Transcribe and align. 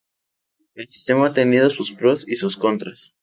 El 0.73 0.87
sistema 0.87 1.27
ha 1.27 1.33
tenido 1.35 1.69
sus 1.69 1.91
pros 1.91 2.27
y 2.27 2.35
sus 2.35 2.57
contras. 2.57 3.13